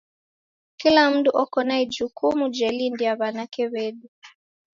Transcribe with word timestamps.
Kila 0.79 1.03
mndu 1.11 1.29
oko 1.41 1.59
na 1.67 1.75
ijukumu 1.83 2.43
jelindia 2.55 3.13
w'anake 3.19 3.63
w'edu. 3.71 4.07